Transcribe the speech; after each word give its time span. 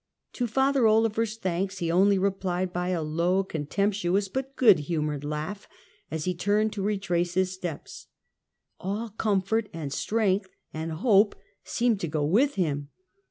To 0.33 0.47
Father 0.47 0.87
Olever's 0.87 1.37
thanks 1.37 1.77
he 1.77 1.91
only 1.91 2.17
replied 2.17 2.73
by 2.73 2.89
a 2.89 3.03
low, 3.03 3.43
contemptuous 3.43 4.29
but 4.29 4.55
good 4.55 4.79
humored 4.89 5.23
laugh, 5.23 5.67
as 6.09 6.25
he 6.25 6.33
turned 6.33 6.73
to 6.73 6.81
retrace 6.81 7.35
his 7.35 7.53
steps. 7.53 8.07
All 8.79 9.09
comfort 9.09 9.69
and 9.71 9.93
strength 9.93 10.49
and 10.73 10.91
hope 10.91 11.35
seemed 11.63 11.99
to 11.99 12.07
go 12.07 12.25
with 12.25 12.55
him. 12.55 12.89